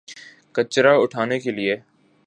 کچرا 0.55 0.93
اٹھانے 0.97 1.39
کے 1.39 1.51
لیے۔ 1.51 1.75